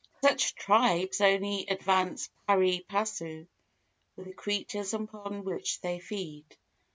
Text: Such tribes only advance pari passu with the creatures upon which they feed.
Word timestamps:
Such 0.23 0.55
tribes 0.55 1.21
only 1.21 1.67
advance 1.69 2.31
pari 2.47 2.83
passu 2.89 3.45
with 4.15 4.25
the 4.25 4.33
creatures 4.33 4.95
upon 4.95 5.43
which 5.43 5.79
they 5.81 5.99
feed. 5.99 6.57